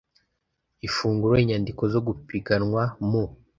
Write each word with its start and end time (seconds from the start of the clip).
ifungura 0.87 1.35
inyandiko 1.41 1.83
zo 1.93 1.99
gupiganwa 2.07 2.83
mu 3.09 3.23